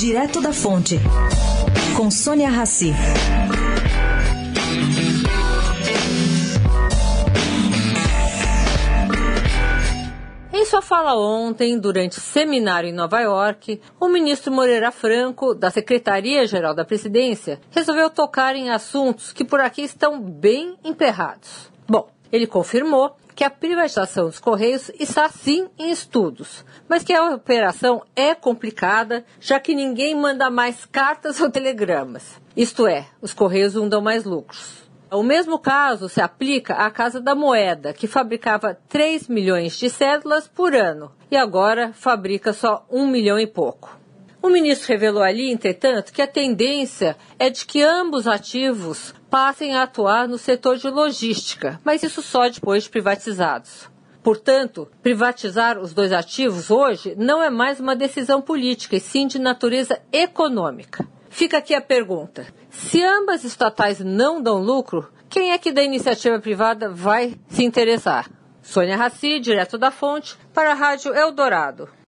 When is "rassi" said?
2.48-2.90